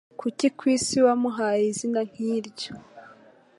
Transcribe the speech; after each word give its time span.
Kuki 0.19 0.47
kwisi 0.57 0.97
wamuhaye 1.05 1.63
izina 1.71 1.99
nkiryo? 2.09 2.73